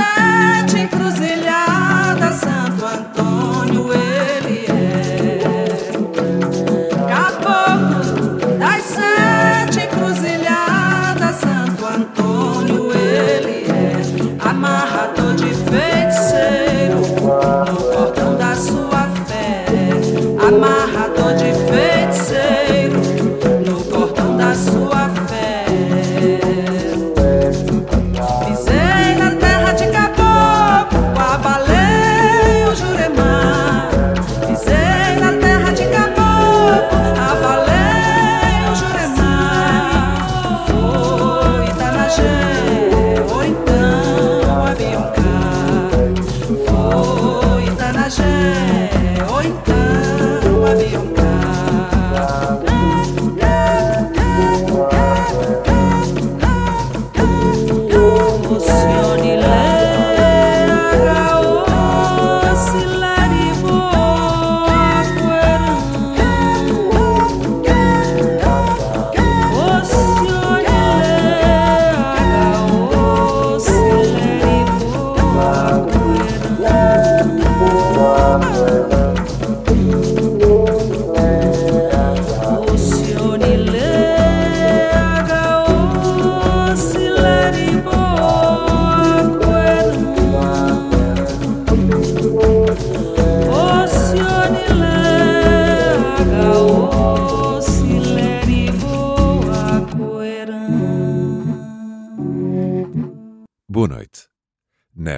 passar. 0.00 0.49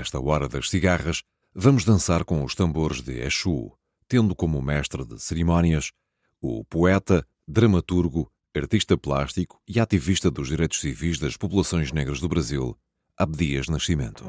Nesta 0.03 0.19
hora 0.19 0.49
das 0.49 0.69
cigarras, 0.69 1.23
vamos 1.55 1.85
dançar 1.85 2.25
com 2.25 2.43
os 2.43 2.57
tambores 2.57 3.01
de 3.01 3.21
Exu, 3.21 3.71
tendo 4.09 4.35
como 4.35 4.61
mestre 4.61 5.05
de 5.05 5.17
cerimónias 5.23 5.93
o 6.41 6.65
poeta, 6.65 7.25
dramaturgo, 7.47 8.29
artista 8.53 8.99
plástico 8.99 9.61
e 9.65 9.79
ativista 9.79 10.29
dos 10.29 10.49
direitos 10.49 10.81
civis 10.81 11.21
das 11.21 11.37
populações 11.37 11.93
negras 11.93 12.19
do 12.19 12.29
Brasil, 12.29 12.77
Abdias 13.17 13.69
Nascimento. 13.69 14.25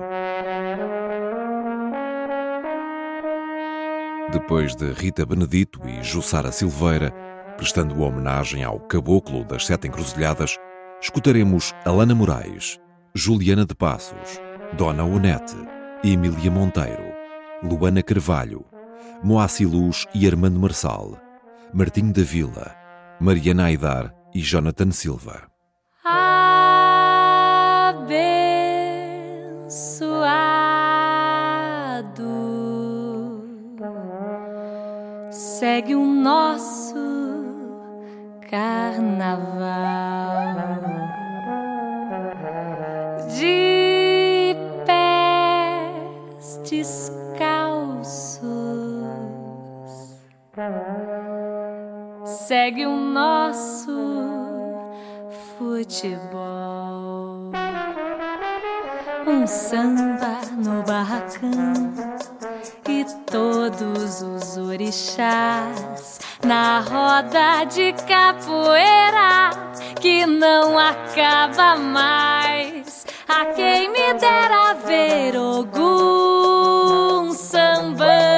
Depois 4.31 4.75
de 4.75 4.93
Rita 4.93 5.25
Benedito 5.25 5.81
e 5.87 6.03
Jussara 6.03 6.51
Silveira, 6.51 7.11
prestando 7.57 7.99
homenagem 7.99 8.63
ao 8.63 8.79
caboclo 8.81 9.43
das 9.43 9.65
Sete 9.65 9.87
Encruzilhadas, 9.87 10.55
escutaremos 11.01 11.73
Alana 11.83 12.13
Moraes, 12.13 12.79
Juliana 13.15 13.65
de 13.65 13.73
Passos, 13.73 14.39
Dona 14.77 15.03
Onete, 15.03 15.55
Emília 16.03 16.49
Monteiro, 16.49 17.13
Luana 17.61 18.01
Carvalho, 18.01 18.65
Moacir 19.23 19.69
Luz 19.69 20.07
e 20.15 20.25
Armando 20.25 20.59
Marçal, 20.59 21.15
Martinho 21.71 22.11
da 22.11 22.23
Vila, 22.23 22.75
Mariana 23.19 23.65
Aidar 23.65 24.11
e 24.33 24.39
Jonathan 24.39 24.89
Silva. 24.89 25.43
Abençoado 26.03 26.23
segue 35.29 35.93
o 35.93 36.03
nosso 36.03 36.95
carnaval. 38.49 39.33
Descalços 46.83 48.03
segue 52.25 52.85
o 52.85 52.95
nosso 52.97 53.93
futebol. 55.57 57.51
Um 59.25 59.47
samba 59.47 60.41
no 60.57 60.83
barracão 60.83 61.93
e 62.89 63.05
todos 63.31 64.21
os 64.21 64.57
orixás 64.57 66.19
na 66.43 66.81
roda 66.81 67.63
de 67.63 67.93
capoeira 67.93 69.51
que 70.01 70.25
não 70.25 70.77
acaba 70.77 71.77
mais. 71.77 73.05
A 73.27 73.45
quem 73.45 73.89
me 73.89 74.13
dera 74.15 74.73
ver 74.85 75.37
Ogum 75.37 76.42
samba. 77.53 78.32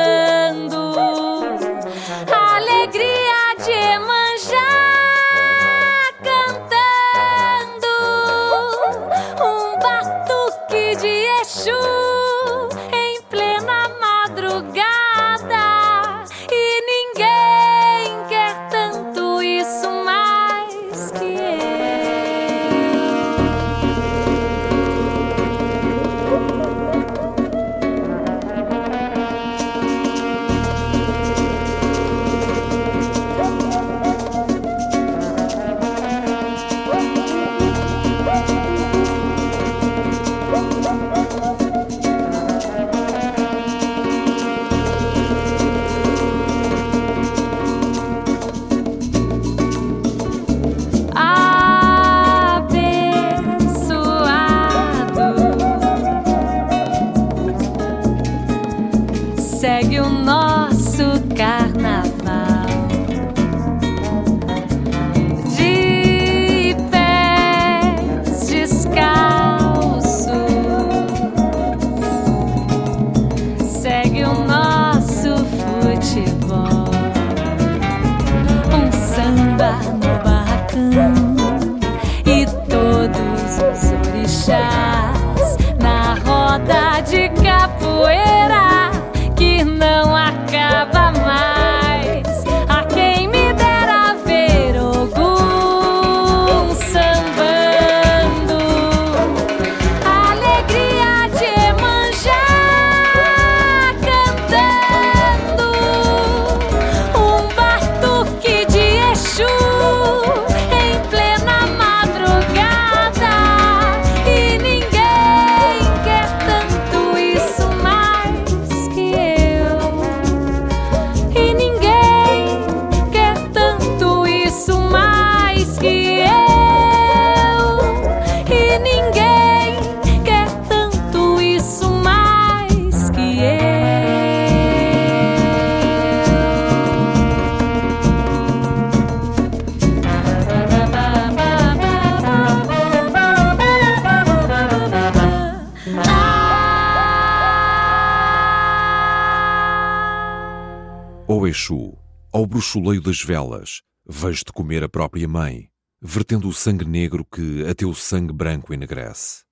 Bruxuleio 152.75 153.01
das 153.01 153.21
velas, 153.21 153.81
vejo-te 154.05 154.51
comer 154.51 154.83
a 154.83 154.89
própria 154.89 155.27
mãe, 155.27 155.69
vertendo 156.01 156.49
o 156.49 156.53
sangue 156.53 156.83
negro 156.83 157.25
que 157.25 157.65
a 157.65 157.73
teu 157.73 157.93
sangue 157.93 158.33
branco 158.33 158.73
enegrece. 158.73 159.43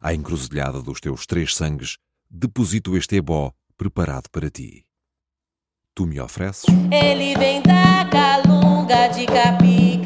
À 0.00 0.12
encruzilhada 0.14 0.82
dos 0.82 1.00
teus 1.00 1.24
três 1.24 1.54
sangues, 1.54 1.96
deposito 2.28 2.94
este 2.96 3.16
ebó 3.16 3.54
preparado 3.78 4.28
para 4.30 4.50
ti. 4.50 4.84
Tu 5.94 6.06
me 6.06 6.20
ofereces? 6.20 6.66
Ele 6.92 7.34
vem 7.38 7.62
da 7.62 8.04
calunga 8.10 9.08
de 9.08 9.24
capim, 9.24 10.02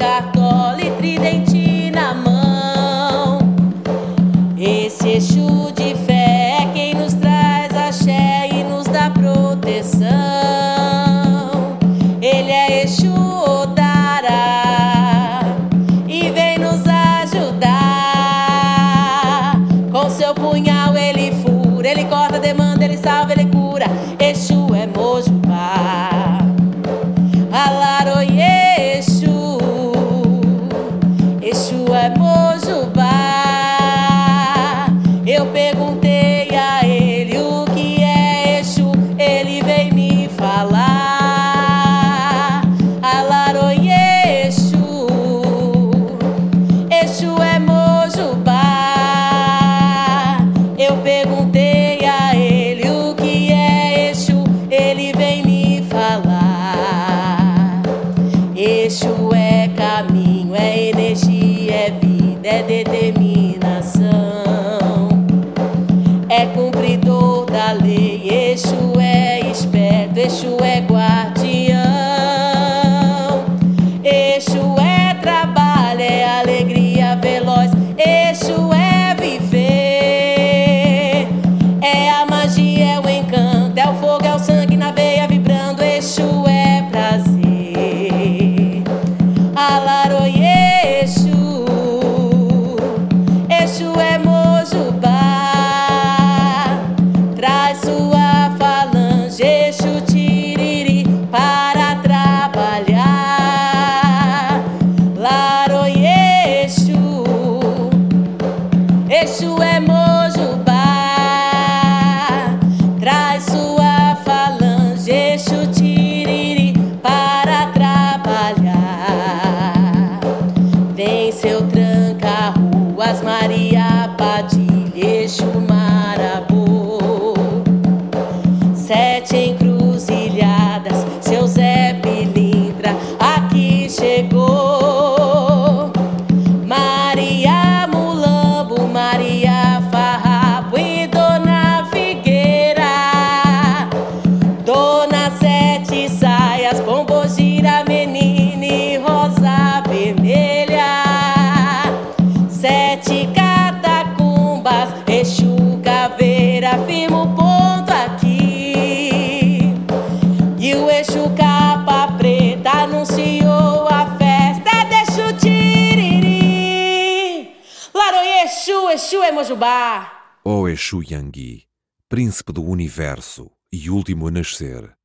Exu 169.51 169.57
Emojubá. 169.57 170.39
Ó 170.45 170.67
Exu 170.67 171.03
Yangui, 171.03 171.67
príncipe 172.07 172.53
do 172.53 172.63
universo 172.63 173.51
e 173.71 173.89
último 173.89 174.27
a 174.27 174.31
nascer, 174.31 174.95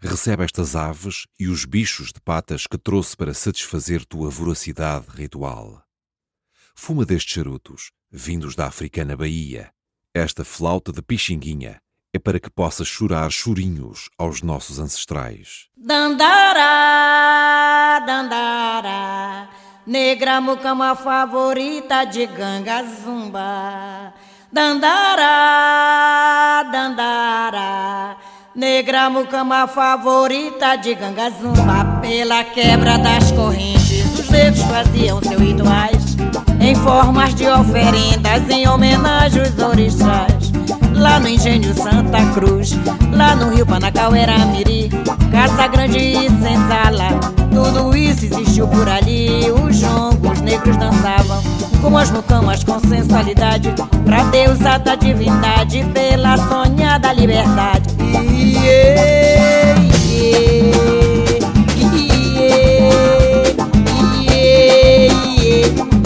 recebe 0.00 0.44
estas 0.44 0.74
aves 0.74 1.26
e 1.38 1.48
os 1.48 1.64
bichos 1.64 2.12
de 2.12 2.20
patas 2.20 2.66
que 2.66 2.76
trouxe 2.76 3.16
para 3.16 3.32
satisfazer 3.32 4.04
tua 4.04 4.30
voracidade 4.30 5.06
ritual. 5.10 5.82
Fuma 6.74 7.04
destes 7.04 7.34
charutos, 7.34 7.92
vindos 8.10 8.56
da 8.56 8.66
africana 8.66 9.16
Bahia. 9.16 9.70
Esta 10.12 10.44
flauta 10.44 10.92
de 10.92 11.02
pixinguinha 11.02 11.80
é 12.12 12.18
para 12.18 12.40
que 12.40 12.50
possas 12.50 12.88
chorar 12.88 13.30
chorinhos 13.30 14.08
aos 14.18 14.42
nossos 14.42 14.78
ancestrais. 14.78 15.68
Dandara, 15.76 16.64
dandara, 18.06 19.50
negra 19.88 20.38
mucama 20.38 20.94
favorita 20.94 22.04
de 22.04 22.26
ganga 22.26 22.84
zumba. 22.84 24.12
Dandara, 24.52 25.24
dandara, 26.70 28.16
negra 28.54 29.08
mucama 29.08 29.66
favorita 29.66 30.76
de 30.76 30.94
ganga 30.94 31.30
zumba. 31.30 32.00
Pela 32.02 32.44
quebra 32.44 32.98
das 32.98 33.32
correntes, 33.32 34.04
os 34.18 34.28
negros 34.28 34.62
faziam 34.64 35.22
seus 35.22 35.40
rituais 35.40 36.18
em 36.60 36.74
formas 36.74 37.34
de 37.34 37.48
oferendas 37.48 38.46
em 38.50 38.68
homenagem 38.68 39.40
aos 39.40 39.58
orixás. 39.58 40.52
Lá 40.92 41.18
no 41.18 41.28
Engenho 41.28 41.72
Santa 41.72 42.18
Cruz, 42.34 42.72
lá 43.12 43.34
no 43.34 43.48
Rio 43.54 43.64
Panacauera 43.64 44.36
Miri, 44.46 44.87
Casa 45.30 45.66
Grande 45.68 45.98
e 45.98 46.28
Senzala, 46.28 47.20
tudo 47.52 47.96
isso 47.96 48.26
existiu 48.26 48.66
por 48.68 48.88
ali. 48.88 49.50
Os 49.50 49.76
jongos 49.76 50.40
negros 50.40 50.76
dançavam 50.76 51.42
com 51.80 51.96
as 51.96 52.10
mucamas 52.10 52.64
com 52.64 52.78
sensualidade, 52.80 53.72
pra 54.04 54.24
deusa 54.24 54.78
da 54.78 54.94
divindade, 54.94 55.84
pela 55.92 56.36
sonhada 56.36 57.12
liberdade. 57.12 57.88
Yeah, 58.00 59.80
yeah. 60.08 60.48
favorita 65.68 65.97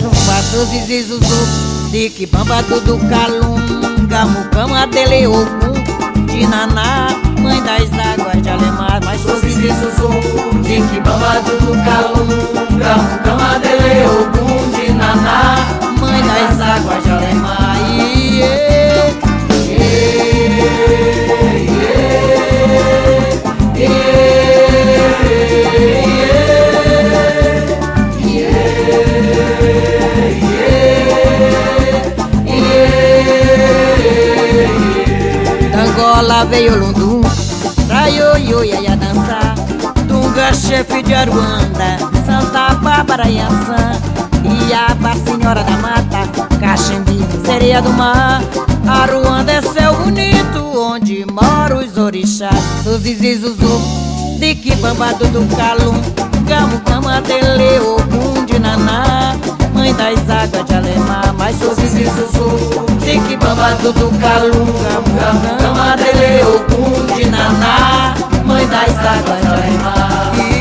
zumba 0.00 0.42
Suzizi 0.50 1.02
Zuzu, 1.02 1.90
de 1.90 2.10
Kibamba 2.10 2.62
tudo 2.62 2.98
calunga. 3.08 4.24
Mucama 4.24 4.86
dele 4.86 5.26
Ogum, 5.26 6.26
de 6.26 6.46
Naná 6.46 7.08
Mãe 7.40 7.62
das 7.62 7.90
águas 7.92 8.42
de 8.42 8.48
Alemar. 8.48 9.00
Mas 9.04 9.20
Suzizi 9.20 9.68
Zuzu, 9.68 10.08
de 10.62 10.80
Kibamba 10.88 11.42
tudo 11.44 11.72
calunga 11.84 12.07
veio 36.48 36.78
Lundum, 36.78 37.20
pra 37.86 38.08
ioiô 38.08 38.64
ia 38.64 38.96
dançar. 38.96 39.54
Dunga, 40.06 40.52
chefe 40.54 41.02
de 41.02 41.14
Aruanda, 41.14 41.98
Santa 42.26 42.74
Bárbara 42.74 43.28
e 43.28 43.38
Ançã 43.38 43.92
Iaba, 44.68 45.14
Senhora 45.14 45.62
da 45.62 45.76
Mata, 45.78 46.26
Caxembi, 46.58 47.18
Sereia 47.44 47.82
do 47.82 47.92
Mar. 47.92 48.42
Aruanda 48.86 49.52
é 49.52 49.62
céu 49.62 49.94
bonito, 49.94 50.64
onde 50.78 51.26
moram 51.30 51.78
os 51.78 51.96
orixás. 51.96 52.54
Suzizi, 52.82 53.36
Zuzu, 53.36 53.80
de 54.38 54.54
Kibamba, 54.54 55.12
Dudu, 55.14 55.46
Calum. 55.56 56.00
Gamo, 56.46 56.80
Cama, 56.80 57.22
Ogum, 57.82 58.44
de 58.46 58.58
Naná 58.58 59.36
Mãe 59.88 59.94
das 59.94 60.30
águas 60.30 60.66
de 60.66 60.74
Alemar 60.74 61.34
Mas 61.38 61.56
Suzizi, 61.56 62.04
Zuzu, 62.04 62.84
Gamo, 64.18 65.58
Cama, 65.58 65.96
Dele, 65.96 66.44
Ogum, 66.44 67.16
de 67.16 67.24
Naná. 67.30 68.14
Mãe 68.44 68.66
das 68.66 68.98
águas 68.98 69.40
de 69.40 69.46
Alemar 69.46 70.57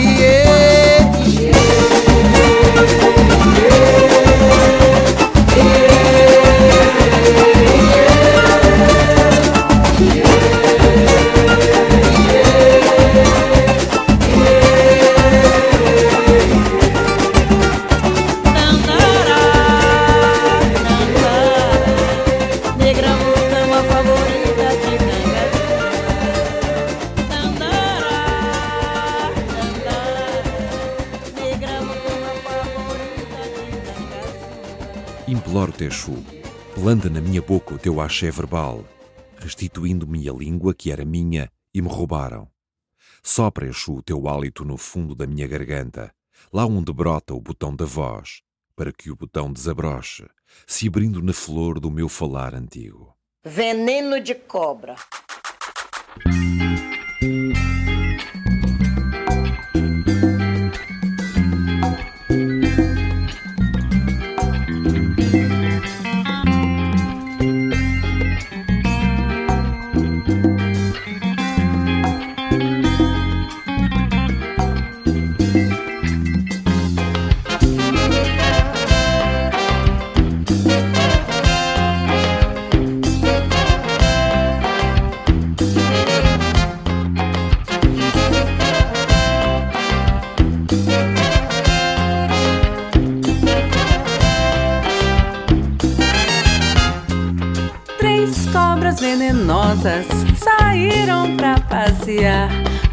Exu, 35.80 36.24
planta 36.74 37.10
na 37.10 37.20
minha 37.20 37.42
boca 37.42 37.76
o 37.76 37.78
teu 37.78 38.00
axé 38.00 38.32
verbal, 38.32 38.86
restituindo-me 39.38 40.30
a 40.30 40.32
língua 40.32 40.74
que 40.74 40.90
era 40.90 41.04
minha 41.04 41.52
e 41.74 41.82
me 41.82 41.90
roubaram. 41.90 42.48
Sopra, 43.22 43.68
Exu, 43.68 43.96
o 43.96 44.02
teu 44.02 44.30
hálito 44.30 44.64
no 44.64 44.78
fundo 44.78 45.14
da 45.14 45.28
minha 45.28 45.46
garganta, 45.46 46.14
lá 46.52 46.66
onde 46.66 46.94
brota 46.94 47.34
o 47.34 47.42
botão 47.42 47.76
da 47.76 47.84
voz, 47.84 48.42
para 48.74 48.94
que 48.94 49.12
o 49.12 49.18
botão 49.18 49.52
desabroche, 49.52 50.26
se 50.66 50.88
abrindo 50.88 51.22
na 51.22 51.34
flor 51.34 51.78
do 51.78 51.92
meu 51.92 52.08
falar 52.08 52.56
antigo. 52.56 53.14
Veneno 53.44 54.22
de 54.22 54.34
cobra. 54.34 54.96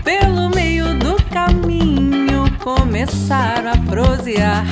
Pelo 0.02 0.48
meio 0.50 0.94
do 0.98 1.16
caminho, 1.32 2.44
começaram 2.60 3.72
a 3.72 3.76
prosear. 3.76 4.64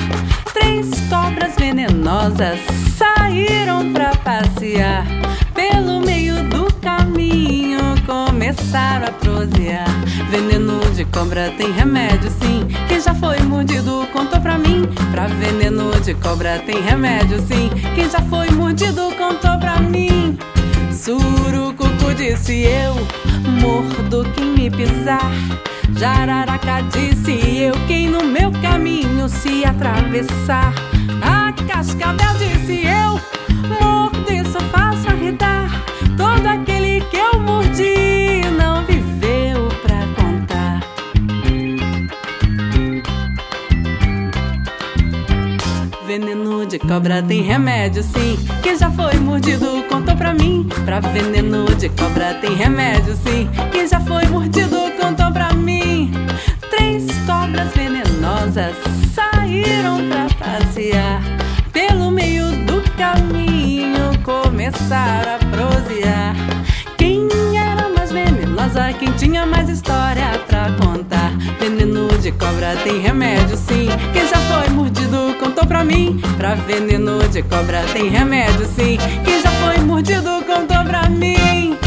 Três 0.53 0.89
cobras 1.09 1.55
venenosas 1.55 2.59
saíram 2.97 3.91
pra 3.91 4.11
passear 4.15 5.05
pelo 5.53 6.01
meio 6.01 6.43
do 6.49 6.73
caminho, 6.75 7.79
começaram 8.05 9.07
a 9.07 9.11
prosear. 9.11 9.87
Veneno 10.29 10.79
de 10.95 11.05
cobra 11.05 11.51
tem 11.57 11.71
remédio, 11.71 12.29
sim. 12.31 12.67
Quem 12.87 12.99
já 12.99 13.13
foi 13.13 13.39
mordido 13.39 14.07
contou 14.11 14.41
pra 14.41 14.57
mim. 14.57 14.87
Pra 15.11 15.27
veneno 15.27 15.91
de 16.01 16.13
cobra 16.15 16.59
tem 16.65 16.81
remédio, 16.81 17.39
sim. 17.39 17.69
Quem 17.95 18.09
já 18.09 18.19
foi 18.21 18.49
mordido 18.51 19.11
contou 19.15 19.57
pra 19.59 19.79
mim. 19.79 20.37
Surucucu 21.03 22.13
disse 22.15 22.61
eu, 22.61 22.95
mordo 23.59 24.23
quem 24.33 24.45
me 24.45 24.71
pisar. 24.71 25.33
Jararaca 25.97 26.81
disse 26.93 27.57
eu, 27.59 27.73
quem 27.87 28.07
no 28.07 28.23
meu 28.23 28.49
caminho 28.61 29.27
se 29.27 29.65
atravessar. 29.65 30.73
A 31.21 31.51
cascavel 31.67 32.33
disse 32.37 32.85
eu, 32.85 33.19
mordo 33.67 34.49
só 34.49 34.61
faço 34.71 35.09
arredar. 35.09 35.69
Todo 36.15 36.47
aquele 36.47 37.01
que 37.01 37.17
eu 37.17 37.37
mordi 37.37 38.12
de 46.73 46.79
cobra 46.79 47.21
tem 47.21 47.43
remédio, 47.43 48.01
sim. 48.01 48.35
Quem 48.63 48.75
já 48.75 48.89
foi 48.89 49.13
mordido 49.19 49.83
contou 49.87 50.15
pra 50.15 50.33
mim. 50.33 50.67
Pra 50.83 50.99
veneno 50.99 51.65
de 51.75 51.87
cobra 51.89 52.33
tem 52.41 52.55
remédio, 52.55 53.15
sim. 53.17 53.47
Quem 53.71 53.87
já 53.87 53.99
foi 53.99 54.25
mordido 54.25 54.77
contou 54.99 55.31
pra 55.31 55.53
mim. 55.53 56.11
Três 56.71 57.05
cobras 57.27 57.71
venenosas 57.75 58.75
saíram 59.13 59.99
pra 60.09 60.25
passear. 60.33 61.21
Pelo 61.71 62.09
meio 62.09 62.45
do 62.65 62.81
caminho 62.97 64.19
começaram 64.23 65.35
a 65.35 65.39
prosear. 65.55 66.35
Quem 66.97 67.27
era 67.55 67.87
mais 67.89 68.11
venenosa? 68.11 68.91
Quem 68.93 69.11
tinha 69.11 69.45
mais 69.45 69.69
história 69.69 70.39
pra 70.47 70.71
contar? 70.81 71.12
Cobra 72.39 72.75
tem 72.83 72.99
remédio, 72.99 73.57
sim. 73.57 73.87
Quem 74.11 74.27
já 74.27 74.37
foi 74.37 74.69
mordido 74.69 75.35
contou 75.39 75.65
pra 75.65 75.83
mim. 75.83 76.21
Pra 76.37 76.55
veneno 76.55 77.19
de 77.29 77.41
cobra 77.43 77.83
tem 77.93 78.09
remédio, 78.09 78.65
sim. 78.65 78.97
Quem 79.23 79.41
já 79.41 79.49
foi 79.51 79.77
mordido 79.79 80.43
contou 80.45 80.83
pra 80.85 81.09
mim. 81.09 81.77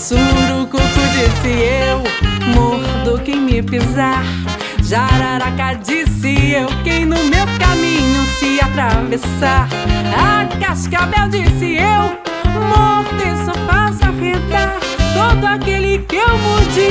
Surucucu 0.00 0.80
disse 1.12 1.48
eu, 1.48 2.02
mordo 2.54 3.22
quem 3.22 3.40
me 3.40 3.62
pisar. 3.62 4.24
Jararaca 4.82 5.74
disse 5.74 6.52
eu, 6.52 6.66
quem 6.82 7.04
no 7.04 7.16
meu 7.24 7.46
caminho 7.58 8.24
se 8.38 8.60
atravessar. 8.60 9.68
A 10.16 10.46
cascavel 10.58 11.28
disse 11.28 11.76
eu, 11.76 12.18
mordo 12.60 13.22
e 13.22 13.44
só 13.44 13.52
faço 13.66 14.04
arredar. 14.04 14.78
Todo 15.14 15.46
aquele 15.46 15.98
que 15.98 16.16
eu 16.16 16.38
mordi 16.38 16.88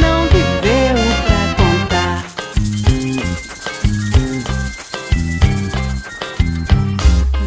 não 0.00 0.22
viveu 0.24 1.25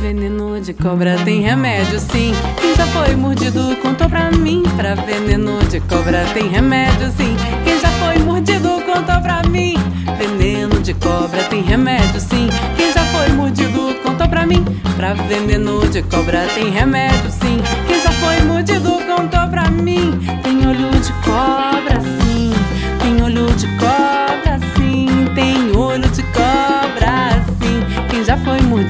Veneno 0.09 0.59
de 0.59 0.73
cobra 0.73 1.17
tem 1.23 1.43
remédio, 1.43 1.99
sim. 1.99 2.33
Quem 2.59 2.75
já 2.75 2.87
foi 2.87 3.15
mordido 3.15 3.75
contou 3.75 4.09
pra 4.09 4.31
mim. 4.31 4.63
Pra 4.75 4.95
veneno 4.95 5.59
de 5.65 5.79
cobra 5.81 6.25
tem 6.33 6.49
remédio, 6.49 7.11
sim. 7.11 7.37
Quem 7.63 7.79
já 7.79 7.89
foi 7.89 8.17
mordido 8.17 8.69
contou 8.87 9.21
pra 9.21 9.43
mim. 9.43 9.75
Veneno 10.17 10.81
de 10.81 10.95
cobra 10.95 11.43
tem 11.43 11.61
remédio, 11.61 12.19
sim. 12.19 12.49
Quem 12.75 12.91
já 12.91 13.03
foi 13.03 13.29
mordido 13.33 13.93
contou 14.03 14.27
pra 14.27 14.47
mim. 14.47 14.65
Pra 14.97 15.13
veneno 15.13 15.87
de 15.87 16.01
cobra 16.01 16.47
tem 16.55 16.71
remédio, 16.71 17.29
sim. 17.29 17.61
Quem 17.85 18.01
já 18.01 18.11
foi 18.13 18.41
mordido 18.41 18.89
contou 19.05 19.47
pra 19.47 19.69
mim. 19.69 20.19
Tem 20.41 20.67
olho 20.67 20.89
de 20.89 21.13
cobra, 21.21 22.01
sim. 22.01 22.51
Tem 22.99 23.23
olho 23.23 23.45
de 23.53 23.67
cobra, 23.77 24.08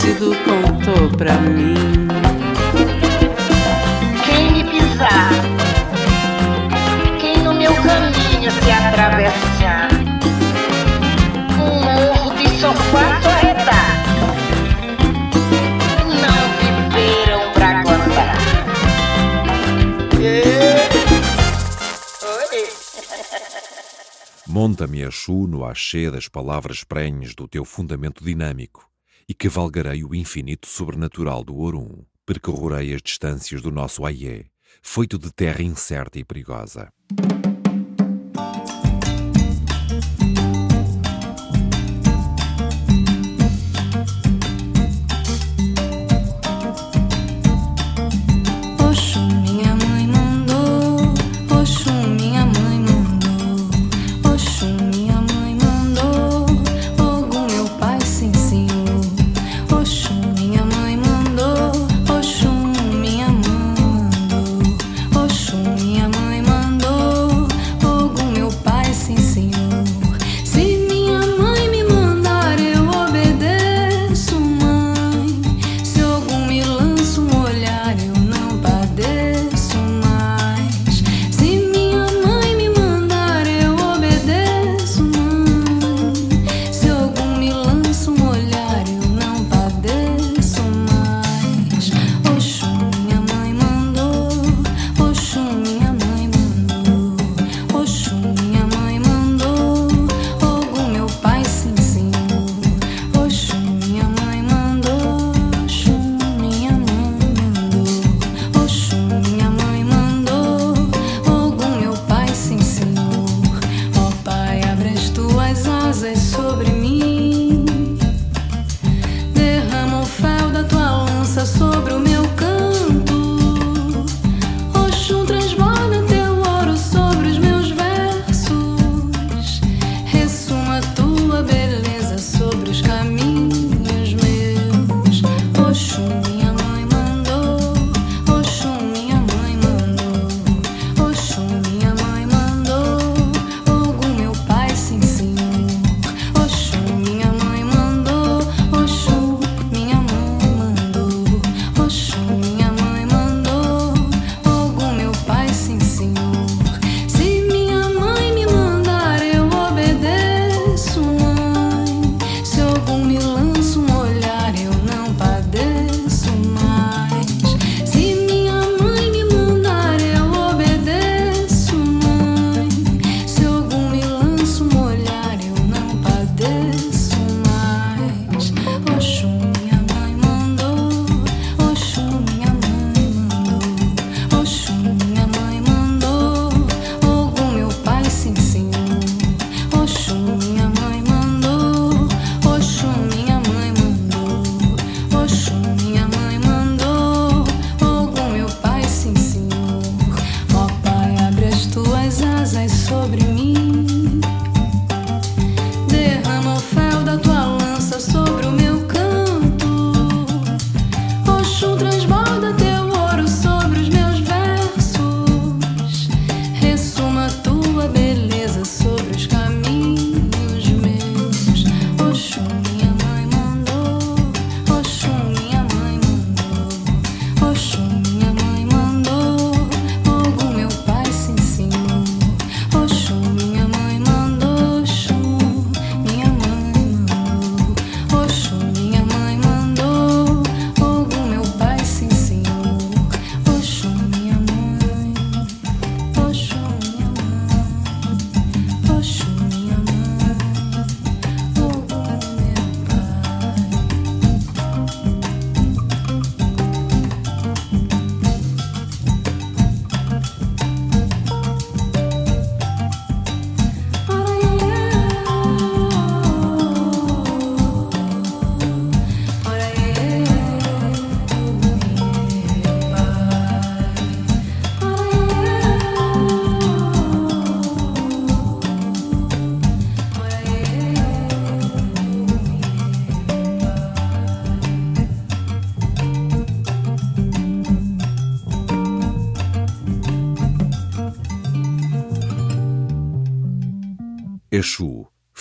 mordido 0.09 0.35
contou 0.43 1.09
pra 1.17 1.33
mim. 1.35 1.75
Quem 4.25 4.53
me 4.53 4.63
pisar, 4.63 5.29
quem 7.19 7.37
no 7.43 7.53
meu 7.53 7.73
caminho 7.75 8.51
se 8.51 8.71
atravessar, 8.71 9.89
um 11.59 11.83
morro 11.83 12.35
de 12.35 12.49
só 12.59 12.73
faço 12.73 13.29
arredar. 13.29 14.03
Não 16.07 16.89
viveram 16.89 17.53
pra 17.53 17.83
contar. 17.83 18.37
Monta-me 24.47 25.03
a 25.03 25.11
chu 25.11 25.45
no 25.47 25.63
axé 25.63 26.09
das 26.09 26.27
palavras 26.27 26.83
prenhes 26.83 27.35
do 27.35 27.47
teu 27.47 27.63
fundamento 27.63 28.23
dinâmico 28.23 28.88
e 29.29 29.33
cavalgarei 29.35 30.03
o 30.03 30.15
infinito 30.15 30.67
sobrenatural 30.67 31.43
do 31.43 31.55
Orum. 31.55 32.03
Percorrerei 32.25 32.95
as 32.95 33.01
distâncias 33.01 33.61
do 33.61 33.71
nosso 33.71 34.03
Aie, 34.03 34.47
feito 34.81 35.19
de 35.19 35.31
terra 35.31 35.61
incerta 35.61 36.17
e 36.17 36.25
perigosa. 36.25 36.91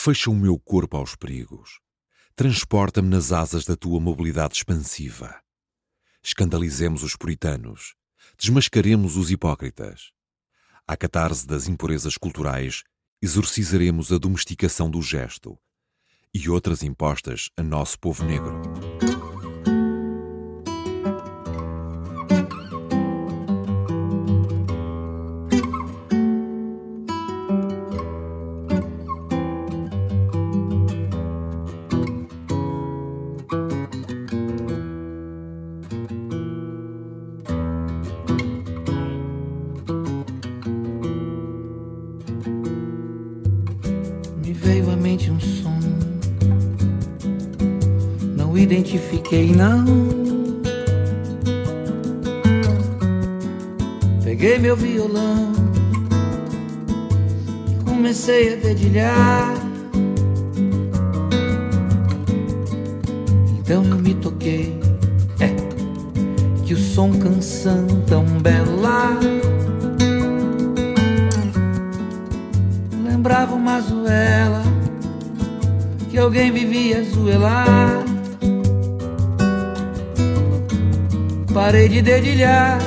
Fecha 0.09 0.31
o 0.31 0.35
meu 0.35 0.59
corpo 0.59 0.97
aos 0.97 1.14
perigos. 1.14 1.81
Transporta-me 2.35 3.11
nas 3.11 3.31
asas 3.31 3.66
da 3.66 3.77
tua 3.77 4.01
mobilidade 4.01 4.55
expansiva. 4.55 5.38
Escandalizemos 6.25 7.03
os 7.03 7.14
puritanos. 7.14 7.94
Desmascaremos 8.38 9.18
os 9.18 9.31
hipócritas. 9.31 10.11
À 10.87 10.97
catarse 10.97 11.47
das 11.47 11.68
impurezas 11.68 12.16
culturais, 12.16 12.85
exorcizaremos 13.21 14.11
a 14.11 14.16
domesticação 14.16 14.90
do 14.90 15.03
gesto 15.03 15.59
e 16.33 16.49
outras 16.49 16.83
impostas 16.83 17.51
a 17.55 17.62
nosso 17.62 17.99
povo 17.99 18.25
negro. 18.25 18.62
Peguei 54.40 54.57
meu 54.57 54.77
violão, 54.77 55.53
comecei 57.85 58.53
a 58.53 58.57
dedilhar. 58.57 59.53
Então 63.59 63.85
eu 63.85 63.96
me 63.96 64.14
toquei, 64.14 64.79
é, 65.40 65.48
que 66.64 66.72
o 66.72 66.77
som 66.77 67.18
canção 67.18 67.85
tão 68.07 68.24
bela 68.24 69.18
lembrava 73.05 73.57
uma 73.57 73.81
zuela 73.81 74.62
que 76.09 76.16
alguém 76.16 76.53
vivia 76.53 77.03
zuelar. 77.03 78.05
parei 81.53 81.88
de 81.88 82.01
dedilhar, 82.01 82.79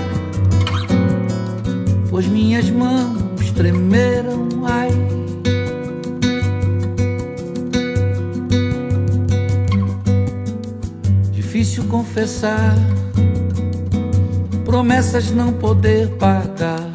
pois 2.21 2.27
minhas 2.27 2.69
mãos 2.69 3.51
tremeram, 3.55 4.47
ai. 4.63 4.91
Difícil 11.31 11.83
confessar, 11.85 12.75
promessas 14.63 15.31
não 15.31 15.51
poder 15.53 16.09
pagar. 16.17 16.91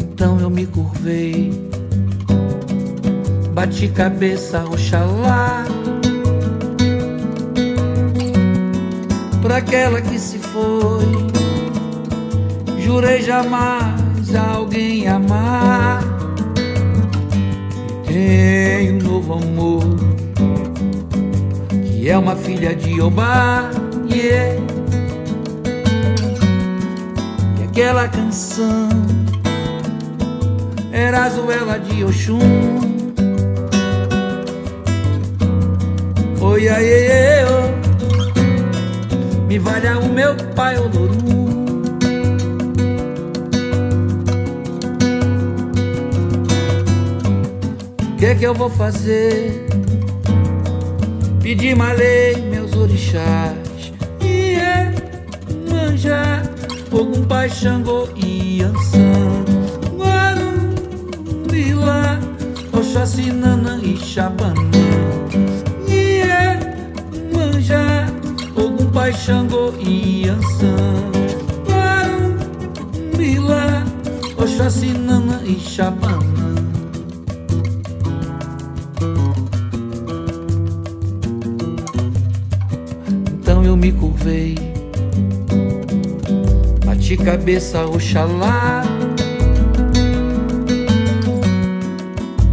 Então 0.00 0.40
eu 0.40 0.50
me 0.50 0.66
curvei 0.66 1.52
bati 3.54 3.86
cabeça, 3.86 4.64
oxalá. 4.64 5.64
Aquela 9.66 10.00
que 10.00 10.16
se 10.16 10.38
foi, 10.38 11.04
jurei 12.78 13.20
jamais 13.20 14.32
alguém 14.32 15.08
amar. 15.08 16.04
Tem 18.06 18.92
um 18.92 18.98
novo 18.98 19.32
amor, 19.32 19.82
que 21.84 22.08
é 22.08 22.16
uma 22.16 22.36
filha 22.36 22.76
de 22.76 23.00
Obá. 23.00 23.68
Yeah. 24.08 24.62
E 27.58 27.64
aquela 27.64 28.06
canção 28.06 28.88
era 30.92 31.24
a 31.24 31.28
Zuela 31.28 31.80
de 31.80 32.04
Oxum. 32.04 32.38
Oi, 36.40 36.68
oh. 36.68 37.45
Me 39.56 39.60
valha 39.60 39.98
o 39.98 40.12
meu 40.12 40.36
pai 40.54 40.76
Olorum 40.76 41.64
O 48.12 48.16
que 48.18 48.26
é 48.26 48.34
que 48.34 48.44
eu 48.44 48.52
vou 48.52 48.68
fazer? 48.68 49.66
Pedir 51.40 51.74
malei 51.74 52.36
meus 52.50 52.76
orixás. 52.76 53.92
E 54.20 54.56
é 54.56 54.92
manjar 55.70 56.42
Ogum 56.92 57.24
Pai 57.24 57.48
Xangô 57.48 58.10
e 58.14 58.62
Ansan. 58.62 59.44
Guarum, 59.96 60.74
Lila 61.50 62.20
Oxóssi, 62.74 63.32
Nanã 63.32 63.80
e 63.82 63.96
Xabanã 63.96 64.66
Pai 69.06 69.14
Xangô 69.14 69.72
e 69.78 70.28
Ansan 70.28 71.12
Bila, 73.16 73.84
Oxóssi, 74.36 74.88
Nana 74.88 75.40
e 75.44 75.60
Xabanã 75.60 76.56
Então 83.30 83.64
eu 83.64 83.76
me 83.76 83.92
curvei 83.92 84.56
Bati 86.84 87.16
cabeça, 87.16 87.86
Oxalá 87.86 88.82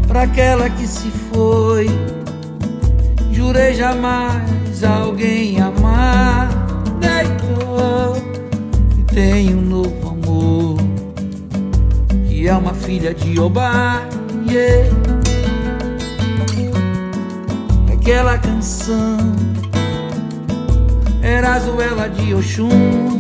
Pra 0.08 0.28
daquela 0.28 0.70
que 0.70 0.86
se 0.86 1.10
foi. 1.10 1.88
Jurei 3.32 3.74
jamais 3.74 4.84
alguém 4.84 5.60
amar. 5.60 6.33
Tem 9.14 9.54
um 9.54 9.62
novo 9.62 10.10
amor, 10.10 10.78
que 12.28 12.48
é 12.48 12.54
uma 12.56 12.74
filha 12.74 13.14
de 13.14 13.40
Obá. 13.40 14.02
Yeah. 14.50 14.90
Aquela 17.94 18.40
canção 18.40 19.18
era 21.22 21.54
a 21.54 21.60
Zuela 21.60 22.10
de 22.10 22.34
Oxum. 22.34 23.13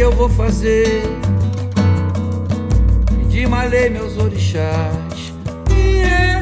Que 0.00 0.04
é 0.04 0.06
eu 0.06 0.12
vou 0.12 0.30
fazer? 0.30 1.02
Pedir 3.18 3.46
malê 3.46 3.90
meus 3.90 4.16
orixás. 4.16 5.34
E 5.70 5.98
é 5.98 6.40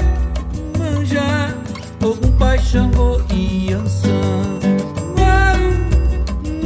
manjar 0.79 1.57
algum 2.01 2.31
pai 2.39 2.57
Xangô 2.61 3.21
e 3.35 3.73
Ansan. 3.73 4.61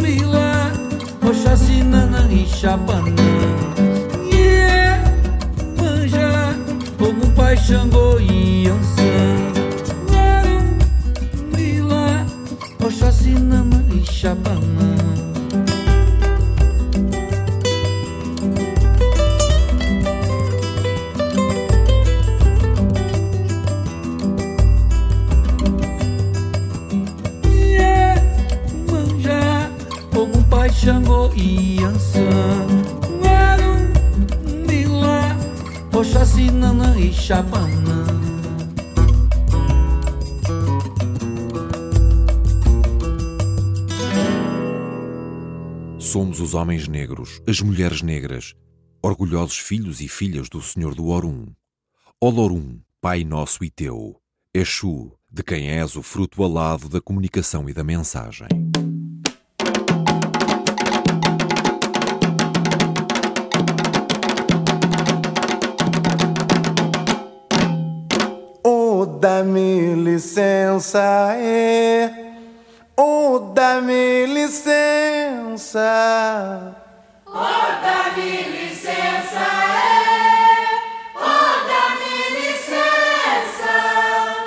Mila, 0.02 0.70
Oxaci, 1.26 1.82
Nanã 1.82 2.28
e 2.30 2.46
Chapanã. 2.46 3.14
Yeah, 4.30 5.02
manja, 5.78 6.54
Ogum, 7.00 7.30
Pai, 7.34 7.56
Xangô 7.56 8.11
Xangô 31.32 31.36
e 31.36 31.82
Ansan. 31.82 32.66
Marum, 33.22 34.66
Mila, 34.66 35.36
Oxaci, 35.92 36.50
Nanã 36.50 36.98
e 36.98 37.12
Chapanã. 37.12 38.06
Somos 45.98 46.40
os 46.40 46.54
homens 46.54 46.86
negros, 46.88 47.40
as 47.48 47.60
mulheres 47.60 48.02
negras, 48.02 48.54
orgulhosos 49.02 49.58
filhos 49.58 50.00
e 50.00 50.08
filhas 50.08 50.48
do 50.48 50.60
Senhor 50.60 50.94
do 50.94 51.06
Orum. 51.08 51.46
Olorum, 52.20 52.80
Pai 53.00 53.24
nosso 53.24 53.64
e 53.64 53.70
teu. 53.70 54.16
Exu, 54.54 55.12
de 55.30 55.42
quem 55.42 55.68
és 55.70 55.96
o 55.96 56.02
fruto 56.02 56.44
alado 56.44 56.88
da 56.88 57.00
comunicação 57.00 57.68
e 57.68 57.72
da 57.72 57.82
mensagem. 57.82 58.46
Oh, 69.22 69.28
dá-me 69.28 69.94
licença, 69.94 71.36
é. 71.36 72.10
Oh, 72.96 73.38
dá-me 73.54 74.26
licença. 74.26 75.78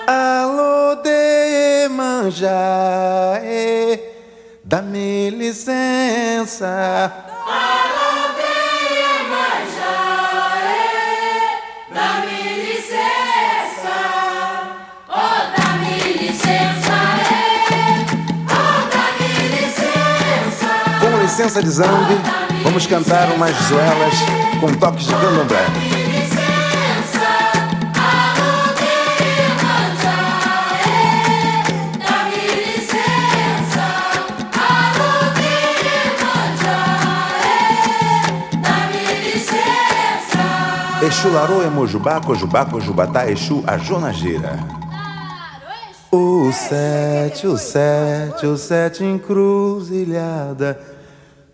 Alô, 0.08 0.96
de 0.96 1.88
manja, 1.90 3.40
é. 3.44 3.98
Dá-me 4.62 5.30
licença. 5.30 6.66
Licença 21.36 21.62
de 21.62 21.69
Zambi, 21.69 22.15
vamos 22.63 22.88
cantar 22.88 23.30
umas 23.34 23.54
zoelas 23.67 24.13
com 24.62 24.71
toques 24.76 25.06
de 25.06 25.13
candomblé. 25.13 25.65
Exu 41.06 41.34
Larô, 41.34 41.62
Emojubá, 41.63 42.21
Cojubá, 42.21 42.63
Cojubatá, 42.63 43.30
Exu, 43.30 43.62
a 43.67 43.78
Jonageira. 43.78 44.58
O 46.10 46.50
sete, 46.54 47.45
o 47.45 47.58
sete, 47.58 48.45
o 48.45 48.58
sete 48.58 49.04
encruzilhada. 49.04 50.95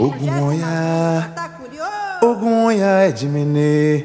Ogum 0.00 0.46
oia 2.66 3.08
é 3.08 3.10
de 3.10 3.26
menê. 3.26 4.04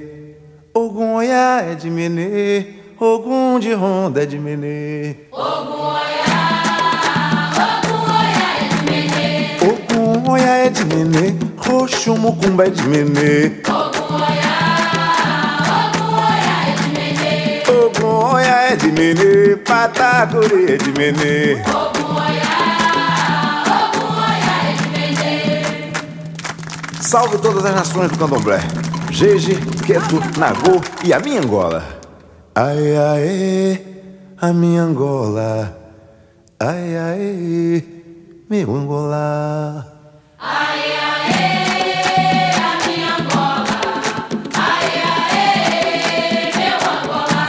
Ogum 0.73 1.13
oia 1.13 1.61
é 1.61 1.75
de 1.75 1.87
menê. 1.87 2.65
Ogum 2.99 3.59
de 3.59 3.73
ronda 3.73 4.23
é 4.23 4.25
de 4.25 4.39
menê. 4.39 5.15
Ogum 9.61 10.31
oia 10.31 10.65
é 10.65 10.69
de 10.69 10.83
menê. 10.83 11.35
Roxo 11.57 12.17
mucumba 12.17 12.65
é 12.65 12.71
de 12.71 12.81
menê. 12.87 13.51
Ogum 17.69 18.33
oia 18.33 18.71
é 18.71 18.75
de 18.75 18.91
menê. 18.91 19.57
Patacuri 19.57 20.73
é 20.73 20.77
de 20.77 20.91
menê. 20.91 21.61
Salve 27.13 27.37
todas 27.37 27.63
as 27.63 27.75
nações 27.75 28.09
do 28.09 28.17
candomblé. 28.17 28.57
Jeje, 29.11 29.55
Queto, 29.85 30.15
Nagô 30.35 30.81
e 31.03 31.13
a 31.13 31.19
minha 31.19 31.41
Angola. 31.41 31.83
Ai, 32.55 32.97
ai, 32.97 33.85
a 34.41 34.51
minha 34.51 34.81
Angola. 34.81 35.77
Ai, 36.59 36.97
ai, 36.97 37.85
meu 38.49 38.75
Angola. 38.75 39.85
Ai, 40.39 40.81
ai. 41.03 41.29
a 42.57 42.77
minha 42.87 43.13
Angola. 43.19 43.77
Ai, 44.55 44.87
ai, 45.05 45.53
meu 46.57 46.77
Angola. 46.89 47.45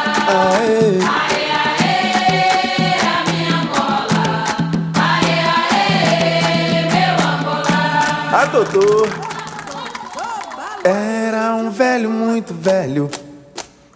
Ai, 8.31 8.41
ai. 8.43 8.49
doutor 8.53 9.34
velho 11.95 12.11
muito 12.11 12.53
velho 12.53 13.09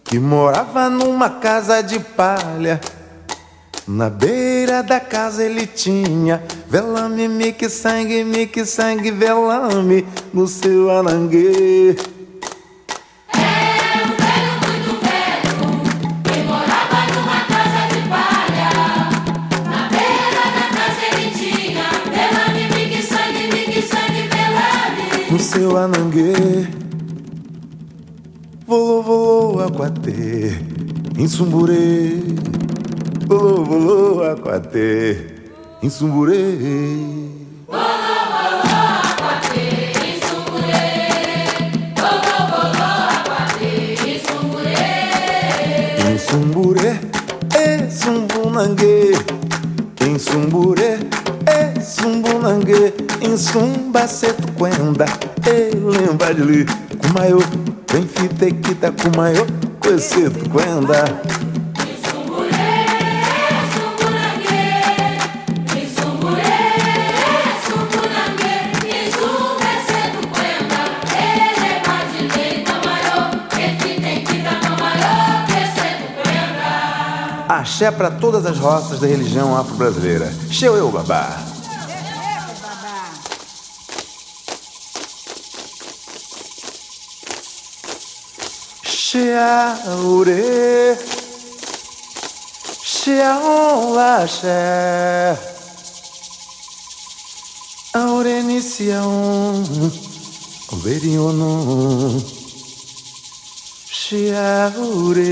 que 0.04 0.20
morava 0.20 0.88
numa 0.88 1.28
casa 1.28 1.82
de 1.82 1.98
palha. 1.98 2.80
Na 3.88 4.08
beira 4.08 4.82
da 4.84 5.00
casa 5.00 5.42
ele 5.42 5.66
tinha 5.66 6.40
velame, 6.68 7.26
mique, 7.26 7.68
sangue, 7.68 8.22
mique, 8.22 8.64
sangue, 8.64 9.10
velame 9.10 10.06
no 10.32 10.46
seu 10.46 10.90
anangue. 10.90 11.96
No 25.30 25.38
seu 25.40 25.76
anangue. 25.76 26.88
Volou, 28.68 29.02
volou, 29.02 29.60
aquatê, 29.64 30.52
em 31.16 31.26
Sumburê. 31.26 32.20
Volou, 33.26 33.64
volou, 33.64 34.22
aquatê, 34.22 35.16
em 35.82 35.88
Sumburê. 35.88 36.36
Sumburê, 46.18 47.00
é 47.56 47.88
Sumbunangue. 47.88 49.14
Em 50.06 50.18
Sumburê, 50.18 50.98
é 51.46 51.80
Sumbunangue. 51.80 52.92
Em 53.22 53.34
Sumbaceto, 53.34 54.46
Quenda, 54.52 55.06
é 55.46 55.70
lembra 55.74 56.34
de 56.34 56.42
li. 56.42 56.66
Kumaiô, 57.88 57.92
vem 57.92 58.06
fitequita, 58.06 58.92
Kumaiô, 58.92 59.46
Coeceto, 59.80 60.48
Quenda. 60.50 61.04
Axé 77.48 77.90
para 77.90 78.10
todas 78.10 78.46
as 78.46 78.58
roças 78.58 79.00
da 79.00 79.06
religião 79.06 79.56
afro-brasileira. 79.56 80.32
Xeu 80.50 80.76
eu, 80.76 80.90
babá. 80.90 81.47
Xeaure, 89.38 90.98
xeaolaxé, 92.82 94.48
aurenicião, 97.94 99.62
verionon, 100.82 102.18
xeaure, 104.02 105.22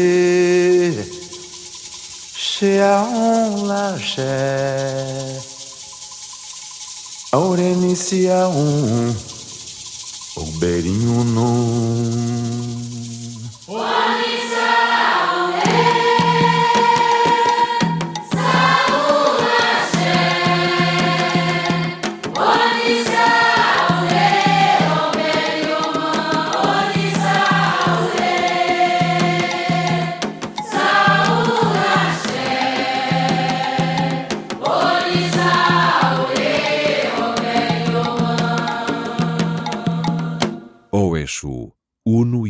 xeaolaxé, 2.37 4.23
aurenicião, 7.33 8.55
verionon. 10.61 12.36
Ó 13.79 14.06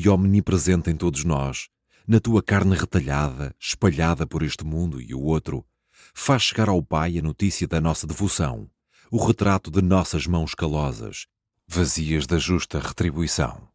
omnipresente 0.09 0.91
em 0.91 0.97
todos 0.97 1.25
nós, 1.25 1.69
na 2.07 2.21
tua 2.21 2.43
carne 2.43 2.77
retalhada, 2.77 3.55
espalhada 3.59 4.27
por 4.27 4.43
este 4.43 4.65
mundo 4.65 5.01
e 5.01 5.15
o 5.15 5.21
outro, 5.21 5.65
faz 6.15 6.43
chegar 6.43 6.69
ao 6.69 6.83
Pai 6.83 7.19
a 7.19 7.23
notícia 7.23 7.67
da 7.67 7.81
nossa 7.81 8.07
devoção, 8.07 8.69
o 9.11 9.25
retrato 9.25 9.71
de 9.71 9.83
nossas 9.83 10.27
mãos 10.27 10.55
calosas, 10.55 11.27
vazias 11.67 12.27
da 12.27 12.39
justa 12.39 12.79
retribuição 12.79 13.69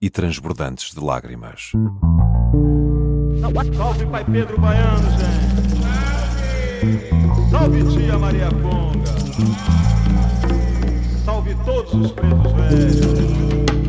e 0.00 0.08
transbordantes 0.08 0.92
de 0.92 1.00
lágrimas. 1.00 1.72
Salve 3.76 4.06
Pai 4.06 4.24
Pedro 4.24 4.60
Baiano, 4.60 5.10
gente. 5.10 5.74
Salve 7.50 7.84
tia 7.92 8.18
Maria 8.18 8.50
Conga. 8.50 9.04
Salve 11.24 11.54
todos 11.64 11.94
os 11.94 12.12
pretos 12.12 12.52
velhos. 12.52 13.83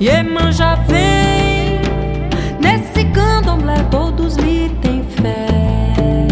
Iemanjá 0.00 0.76
vem, 0.88 1.78
nesse 2.58 3.04
candomblé 3.12 3.74
todos 3.90 4.36
lhe 4.36 4.70
têm 4.80 5.04
fé. 5.04 6.26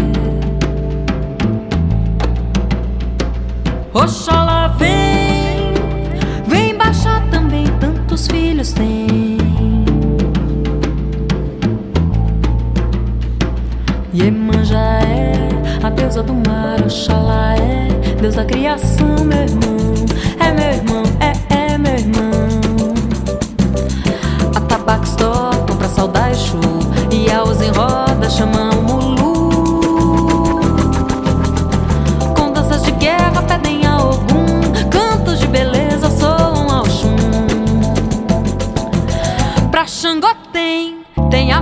Oxalá 3.93 4.69
vem, 4.69 5.71
vem 6.47 6.75
baixar 6.75 7.21
também, 7.29 7.67
tantos 7.79 8.25
filhos 8.25 8.73
tem. 8.73 9.37
Iemanjá 14.11 14.99
é 15.01 15.85
a 15.85 15.91
deusa 15.91 16.23
do 16.23 16.33
mar, 16.33 16.81
Oxalá 16.83 17.53
é 17.55 17.87
Deus 18.19 18.33
da 18.33 18.45
criação, 18.45 19.23
meu 19.23 19.43
irmão. 19.43 19.68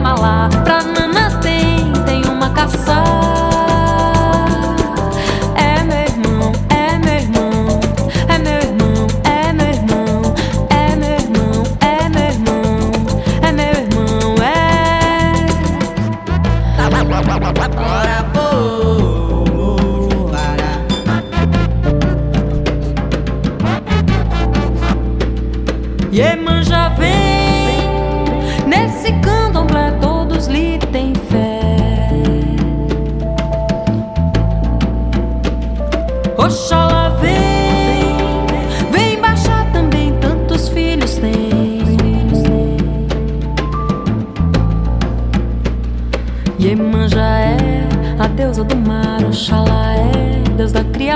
Tem 0.08 0.14
a 0.14 0.16
Malá 0.16 0.50
Pra 0.64 0.84
Nana 0.84 0.97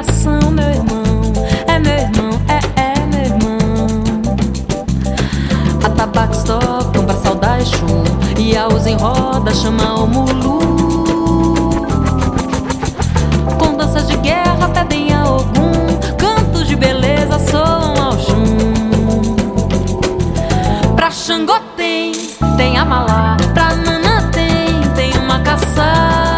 coração, 0.02 0.52
meu 0.52 0.68
irmão. 0.70 1.22
É 1.68 1.80
meu 1.80 1.94
irmão, 1.94 2.32
é, 2.48 2.60
é 2.82 3.06
meu 3.06 3.22
irmão. 3.22 3.58
A 5.84 5.90
tabaco 5.90 6.36
tocam 6.44 7.06
pra 7.06 7.16
saudade 7.16 7.62
Exu. 7.62 7.86
E 8.38 8.58
a 8.58 8.68
usa 8.68 8.90
em 8.90 8.98
roda 8.98 9.54
chama 9.54 9.96
o 9.96 10.08
mulu. 10.08 10.60
Com 13.60 13.78
danças 13.78 14.08
de 14.08 14.18
guerra 14.18 14.70
pedem 14.70 15.14
a 15.14 15.22
algum. 15.22 15.72
Cantos 16.18 16.68
de 16.68 16.76
beleza 16.76 17.38
soam 17.52 18.02
ao 18.02 18.20
chum. 18.20 19.36
Pra 20.96 21.12
Xangô 21.12 21.60
tem, 21.78 22.14
tem 22.58 22.78
a 22.78 22.86
malá. 22.86 23.38
Pra 23.54 23.76
Nanã 23.76 24.30
tem, 24.32 24.82
tem 24.96 25.16
uma 25.22 25.40
caçada. 25.42 26.31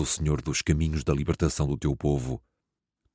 O 0.00 0.06
Senhor 0.06 0.40
dos 0.42 0.62
caminhos 0.62 1.04
da 1.04 1.12
libertação 1.12 1.66
do 1.66 1.76
teu 1.76 1.94
povo, 1.94 2.42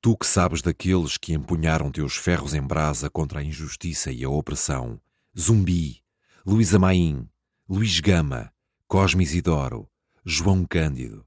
tu 0.02 0.16
que 0.16 0.26
sabes 0.26 0.62
daqueles 0.62 1.18
que 1.18 1.34
empunharam 1.34 1.92
teus 1.92 2.16
ferros 2.16 2.54
em 2.54 2.62
brasa 2.62 3.10
contra 3.10 3.40
a 3.40 3.44
injustiça 3.44 4.12
e 4.12 4.24
a 4.24 4.30
opressão, 4.30 5.02
Zumbi, 5.38 6.04
Luísa 6.46 6.78
Maim, 6.78 7.28
Luís 7.68 8.00
Gama, 8.00 8.54
Cosme 8.88 9.24
Isidoro, 9.24 9.90
João 10.24 10.66
Cândido. 10.66 11.26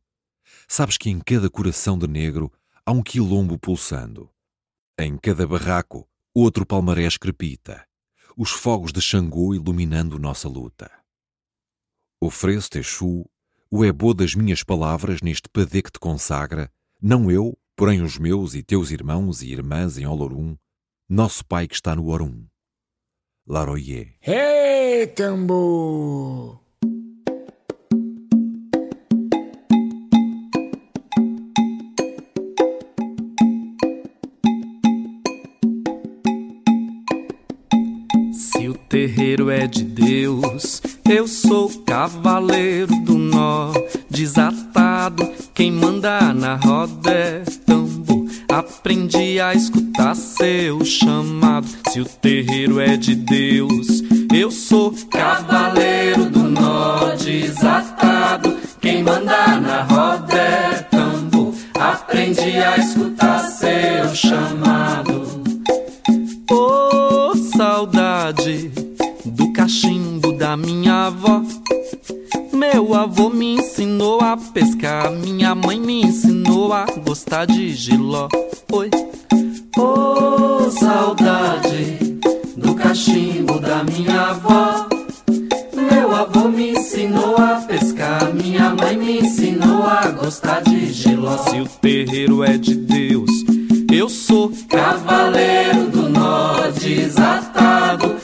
Sabes 0.68 0.96
que 0.96 1.10
em 1.10 1.18
cada 1.18 1.50
coração 1.50 1.98
de 1.98 2.06
negro 2.06 2.52
há 2.86 2.92
um 2.92 3.02
quilombo 3.02 3.58
pulsando. 3.58 4.30
Em 4.96 5.18
cada 5.18 5.46
barraco, 5.46 6.08
outro 6.32 6.64
palmarés 6.64 7.16
crepita, 7.16 7.86
os 8.36 8.50
fogos 8.50 8.92
de 8.92 9.00
Xangô 9.00 9.54
iluminando 9.54 10.18
nossa 10.18 10.48
luta. 10.48 10.90
Ofereço-te, 12.20 12.82
o 13.70 13.84
ebô 13.84 14.14
das 14.14 14.34
minhas 14.34 14.62
palavras 14.62 15.20
neste 15.20 15.48
padê 15.48 15.82
que 15.82 15.92
te 15.92 15.98
consagra, 15.98 16.70
não 17.00 17.30
eu, 17.30 17.56
porém 17.76 18.00
os 18.00 18.18
meus 18.18 18.54
e 18.54 18.62
teus 18.62 18.90
irmãos 18.90 19.42
e 19.42 19.52
irmãs 19.52 19.98
em 19.98 20.06
Olorum, 20.06 20.56
nosso 21.08 21.44
Pai 21.44 21.68
que 21.68 21.74
está 21.74 21.94
no 21.94 22.08
Orum. 22.08 22.46
Laroye. 23.46 24.14
Ei, 24.22 25.06
tambor! 25.08 26.60
Se 38.32 38.68
o 38.68 38.74
terreiro 38.88 39.50
é 39.50 39.66
de 39.66 39.84
Deus, 39.84 40.80
eu 41.08 41.26
sou 41.26 41.70
cavaleiro 41.86 42.94
do 43.02 43.16
nó, 43.16 43.72
desatado. 44.10 45.26
Quem 45.54 45.72
manda 45.72 46.34
na 46.34 46.56
roda 46.56 47.10
é 47.10 47.42
tambor. 47.64 48.26
Aprendi 48.48 49.40
a 49.40 49.54
escutar 49.54 50.14
seu 50.14 50.84
chamado. 50.84 51.66
Se 51.90 52.00
o 52.00 52.04
terreiro 52.04 52.78
é 52.78 52.96
de 52.96 53.14
Deus, 53.14 54.02
eu 54.34 54.50
sou 54.50 54.94
cavaleiro 55.10 56.26
do 56.26 56.40
nó, 56.40 57.14
desatado. 57.16 58.56
Quem 58.80 59.02
manda 59.02 59.58
na 59.58 59.82
roda 59.84 60.36
é 60.36 60.86
tambor. 60.90 61.54
Aprendi 61.74 62.58
a 62.58 62.76
escutar 62.76 63.40
seu 63.40 64.14
chamado. 64.14 65.07
Meu 72.78 72.94
avô 72.94 73.28
me 73.28 73.56
ensinou 73.56 74.20
a 74.20 74.36
pescar, 74.36 75.10
minha 75.10 75.52
mãe 75.52 75.80
me 75.80 76.00
ensinou 76.00 76.72
a 76.72 76.86
gostar 77.04 77.44
de 77.44 77.74
giló. 77.74 78.28
Oi, 78.70 78.88
ô 79.76 80.70
saudade 80.70 81.98
do 82.56 82.76
cachimbo 82.76 83.58
da 83.58 83.82
minha 83.82 84.28
avó. 84.28 84.86
Meu 85.74 86.14
avô 86.14 86.48
me 86.48 86.70
ensinou 86.70 87.36
a 87.36 87.56
pescar, 87.66 88.32
minha 88.32 88.70
mãe 88.70 88.96
me 88.96 89.22
ensinou 89.22 89.82
a 89.82 90.08
gostar 90.10 90.62
de 90.62 90.92
giló. 90.92 91.36
Se 91.36 91.60
o 91.60 91.66
terreiro 91.80 92.44
é 92.44 92.56
de 92.56 92.76
Deus, 92.76 93.30
eu 93.90 94.08
sou 94.08 94.52
cavaleiro 94.68 95.90
do 95.90 96.08
nó 96.08 96.70
desatado. 96.80 98.17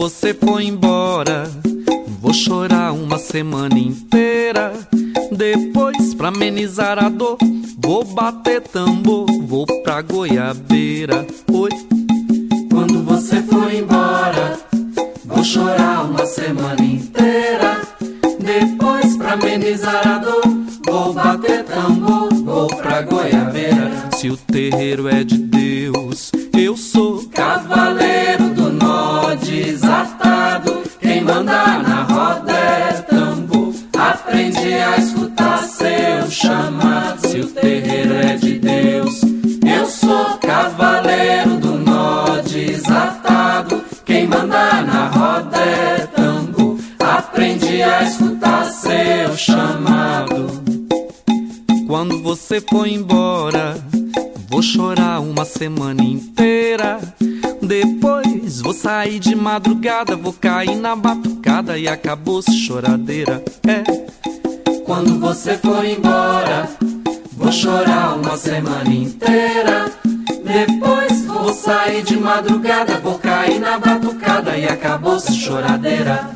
Você 0.00 0.32
for 0.32 0.62
embora, 0.62 1.44
vou 2.22 2.32
chorar 2.32 2.90
uma 2.94 3.18
semana 3.18 3.78
inteira. 3.78 4.72
Depois, 5.30 6.14
pra 6.14 6.28
amenizar 6.28 6.98
a 6.98 7.10
dor, 7.10 7.36
vou 7.76 8.02
bater 8.02 8.62
tambor, 8.62 9.26
vou 9.46 9.66
pra 9.82 10.00
goiabeira. 10.00 11.26
Oi, 11.52 11.68
quando 12.70 13.02
você 13.04 13.42
for 13.42 13.70
embora, 13.70 14.58
vou 15.22 15.44
chorar 15.44 16.06
uma 16.06 16.24
semana 16.24 16.82
inteira. 16.82 17.82
Depois, 18.38 19.18
pra 19.18 19.34
amenizar 19.34 20.08
a 20.08 20.16
dor, 20.16 20.42
vou 20.86 21.12
bater 21.12 21.62
tambor, 21.64 22.32
vou 22.42 22.68
pra 22.68 23.02
goiabeira. 23.02 24.08
Se 24.16 24.30
o 24.30 24.36
terreiro 24.38 25.08
é 25.08 25.22
de 25.22 25.49
você 52.50 52.60
for 52.62 52.84
embora, 52.84 53.76
vou 54.48 54.60
chorar 54.60 55.20
uma 55.20 55.44
semana 55.44 56.02
inteira. 56.02 56.98
Depois 57.62 58.60
vou 58.60 58.72
sair 58.72 59.20
de 59.20 59.36
madrugada, 59.36 60.16
vou 60.16 60.32
cair 60.32 60.74
na 60.74 60.96
batucada 60.96 61.78
e 61.78 61.86
acabou-se 61.86 62.52
choradeira. 62.52 63.40
É. 63.68 63.84
Quando 64.84 65.20
você 65.20 65.58
for 65.58 65.84
embora, 65.84 66.68
vou 67.36 67.52
chorar 67.52 68.16
uma 68.16 68.36
semana 68.36 68.92
inteira. 68.92 69.92
Depois 70.42 71.26
vou 71.26 71.54
sair 71.54 72.02
de 72.02 72.16
madrugada, 72.16 72.98
vou 72.98 73.16
cair 73.20 73.60
na 73.60 73.78
batucada 73.78 74.58
e 74.58 74.64
acabou-se 74.64 75.32
choradeira. 75.34 76.28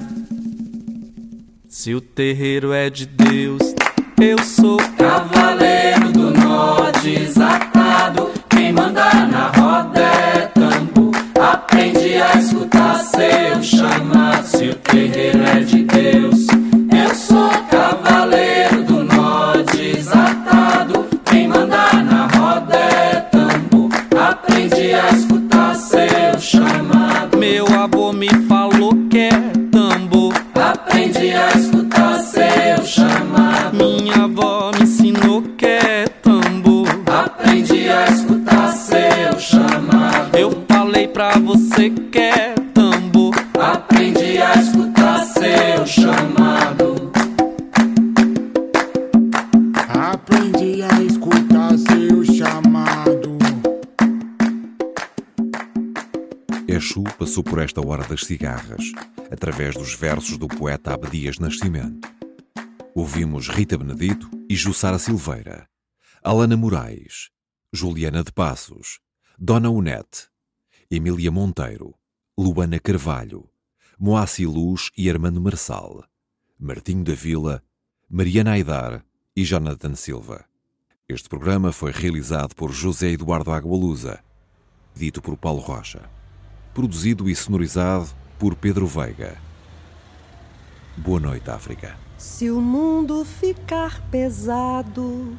Se 1.68 1.92
o 1.92 2.00
terreiro 2.00 2.72
é 2.72 2.88
de 2.88 3.04
Deus, 3.04 3.74
eu 4.20 4.38
sou 4.44 4.76
cavaleiro 4.96 5.43
cigarras, 58.27 58.93
através 59.31 59.75
dos 59.75 59.95
versos 59.95 60.37
do 60.37 60.49
poeta 60.49 60.95
Abdias 60.95 61.39
Nascimento. 61.39 62.09
Ouvimos 62.95 63.49
Rita 63.49 63.77
Benedito 63.77 64.31
e 64.49 64.55
Jussara 64.55 64.99
Silveira, 64.99 65.68
Alana 66.22 66.57
Moraes, 66.57 67.31
Juliana 67.72 68.22
de 68.22 68.33
Passos, 68.33 69.01
Dona 69.39 69.68
Unete, 69.68 70.29
Emília 70.91 71.31
Monteiro, 71.31 71.95
Luana 72.39 72.79
Carvalho, 72.79 73.49
Moacir 73.99 74.49
Luz 74.49 74.91
e 74.97 75.11
Armando 75.11 75.41
Marçal, 75.41 76.05
Martinho 76.59 77.05
da 77.05 77.14
Vila, 77.14 77.62
Mariana 78.09 78.53
Aidar 78.53 79.05
e 79.37 79.45
Jonathan 79.45 79.95
Silva. 79.95 80.45
Este 81.09 81.29
programa 81.29 81.72
foi 81.72 81.91
realizado 81.91 82.55
por 82.55 82.72
José 82.72 83.11
Eduardo 83.11 83.51
Agualusa, 83.51 84.22
dito 84.95 85.20
por 85.20 85.37
Paulo 85.37 85.61
Rocha, 85.61 86.09
produzido 86.75 87.31
e 87.31 87.37
sonorizado 87.37 88.11
por 88.39 88.57
Pedro 88.57 88.87
Veiga. 88.87 89.37
Boa 90.97 91.20
noite, 91.20 91.49
África. 91.51 91.97
Se 92.18 92.51
o 92.51 92.61
mundo 92.61 93.25
ficar 93.25 94.01
pesado, 94.11 95.37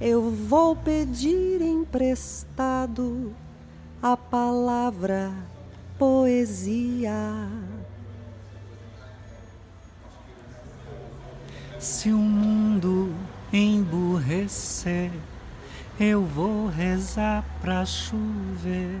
eu 0.00 0.30
vou 0.30 0.76
pedir 0.76 1.62
emprestado 1.62 3.34
a 4.02 4.16
palavra 4.16 5.32
poesia. 5.98 7.48
Se 11.78 12.10
o 12.10 12.18
mundo 12.18 13.14
emburrecer, 13.52 15.10
eu 15.98 16.24
vou 16.24 16.66
rezar 16.66 17.44
pra 17.60 17.84
chover. 17.86 19.00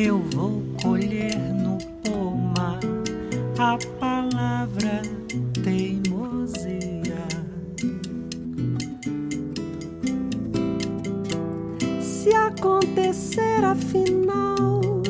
eu 0.00 0.22
vou 0.32 0.62
colher 0.80 1.36
no 1.54 1.76
pomar 2.04 2.78
a 3.58 3.76
palavra 3.98 5.02
teimosia. 5.64 7.26
Se 12.00 12.32
acontecer 12.32 13.64
afinal 13.64 15.02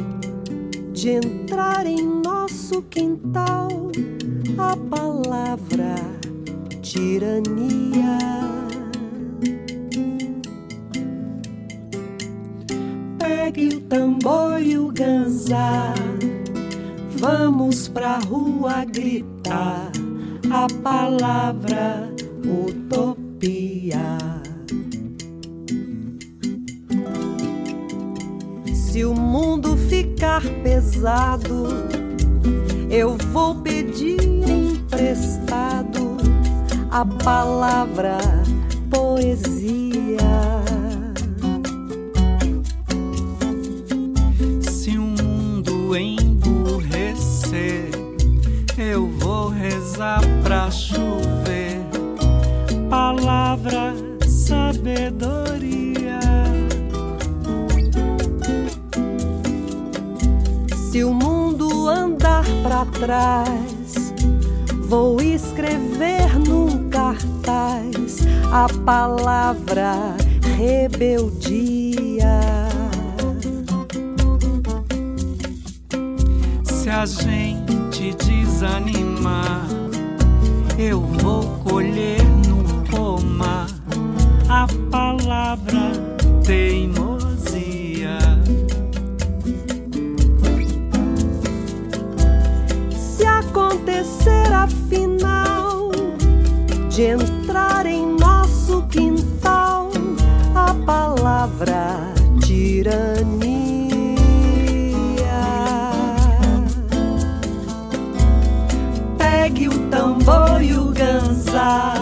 de 0.95 1.11
entrar 1.11 1.84
em 1.84 2.03
nosso 2.03 2.80
quintal 2.82 3.68
a 4.57 4.74
palavra 4.74 5.97
tirania. 6.80 8.67
Pegue 13.49 13.76
o 13.76 13.80
tambor 13.80 14.61
e 14.61 14.76
o 14.76 14.92
ganzá, 14.92 15.94
vamos 17.16 17.88
pra 17.88 18.18
rua 18.18 18.84
gritar 18.84 19.90
a 20.51 20.66
palavra 20.82 22.12
utopia. 22.44 24.18
Se 28.74 29.03
o 29.07 29.14
mundo 29.14 29.78
ficar 29.78 30.42
pesado, 30.62 31.68
eu 32.90 33.16
vou 33.32 33.55
pedir 33.62 34.20
emprestado 34.46 36.18
a 36.90 37.03
palavra 37.24 38.18
poesia. 38.90 40.57
Pra 50.42 50.70
chover. 50.70 51.80
Palavra, 52.88 53.94
sabedoria. 54.26 56.20
Se 60.90 61.03
o 61.03 61.12
mundo 61.12 61.88
andar 61.88 62.44
para 62.62 62.84
trás, 62.86 64.14
vou 64.86 65.20
escrever 65.20 66.38
num 66.46 66.88
cartaz 66.88 68.20
a 68.53 68.66
palavra 68.84 70.16
rebeldia. 70.57 72.40
Se 76.64 76.88
a 76.88 77.05
gente 77.05 78.14
desanimar, 78.14 79.67
eu 80.79 81.01
vou 81.01 81.43
colher 81.64 82.22
no 82.47 82.62
pomar 82.85 83.66
a 84.49 84.64
palavra 84.91 85.91
teimosia. 86.47 88.18
Se 92.97 93.26
acontecer 93.26 94.53
afinal 94.53 95.91
de 96.89 97.03
entrar 97.03 97.38
ganzá, 111.59 111.94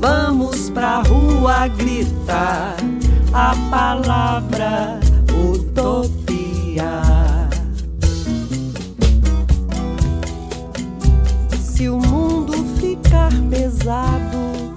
vamos 0.00 0.68
pra 0.70 1.02
rua 1.02 1.68
gritar 1.68 2.76
a 3.32 3.54
palavra 3.70 4.98
utopia. 5.32 7.02
Se 11.60 11.88
o 11.88 11.98
mundo 11.98 12.52
ficar 12.80 13.32
pesado, 13.48 14.74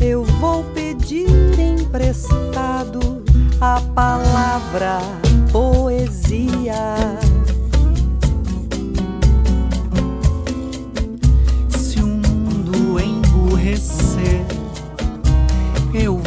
eu 0.00 0.24
vou 0.24 0.64
pedir 0.74 1.28
emprestado 1.58 3.22
a 3.60 3.80
palavra 3.94 4.98
poesia. 5.52 7.23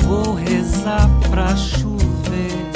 Vou 0.07 0.33
rezar 0.35 1.09
pra 1.29 1.55
chover. 1.55 2.71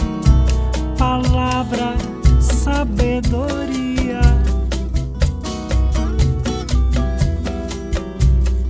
Palavra, 0.98 1.96
sabedoria. 2.42 4.22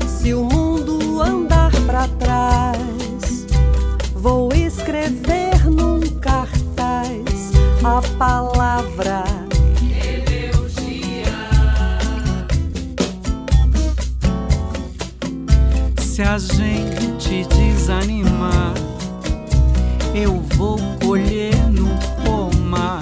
Se 0.07 0.34
o 0.34 0.43
mundo 0.43 1.22
andar 1.22 1.72
para 1.88 2.07
trás, 2.07 3.47
vou 4.14 4.53
escrever 4.53 5.68
num 5.68 5.99
cartaz 6.22 7.51
a 7.84 8.01
palavra 8.18 9.24
Se 16.22 16.22
a 16.28 16.38
gente 16.38 17.20
te 17.32 17.45
desanimar, 17.45 18.73
eu 20.13 20.41
vou 20.57 20.77
colher 21.01 21.55
no 21.71 21.88
pomar 22.25 22.99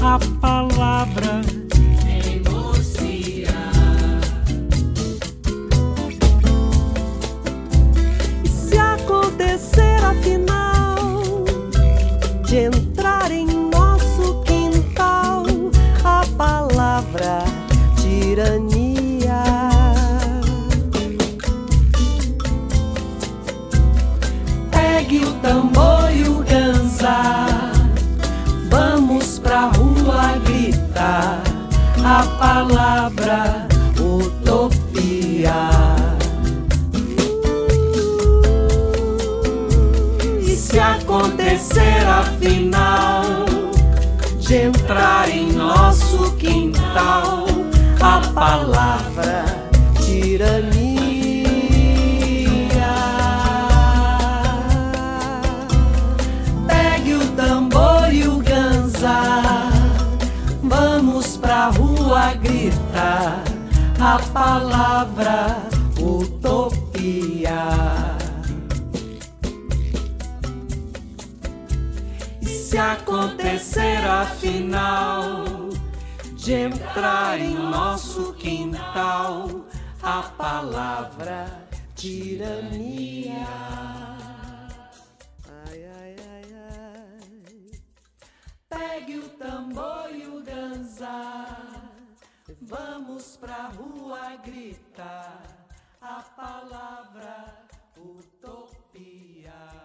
a 0.00 0.18
palavra 0.40 1.42
palavra 32.42 33.68
utopia. 34.00 35.70
E 40.40 40.56
se 40.56 40.80
acontecer 40.80 42.04
afinal 42.04 43.22
de 44.40 44.56
entrar 44.56 45.28
em 45.28 45.52
nosso 45.52 46.32
quintal 46.32 47.46
a 48.00 48.20
palavra 48.34 49.44
tirania. 50.04 50.91
Rua 62.12 62.34
gritar 62.34 63.42
a 63.98 64.18
palavra 64.34 65.62
utopia. 65.98 67.64
E 72.42 72.46
se 72.46 72.76
acontecer 72.76 74.04
afinal 74.04 75.44
de 76.34 76.52
entrar 76.52 77.40
em 77.40 77.54
nosso 77.54 78.34
quintal 78.34 79.64
a 80.02 80.22
palavra 80.36 81.46
tirania. 81.94 83.46
Pegue 88.68 89.18
o 89.18 89.28
tambor 89.30 90.10
e 90.14 90.26
o 90.26 90.42
ganzá, 90.42 91.81
Vamos 92.72 93.36
pra 93.36 93.68
rua 93.68 94.36
gritar 94.36 95.42
a 96.00 96.22
palavra 96.34 97.66
utopia. 97.98 99.81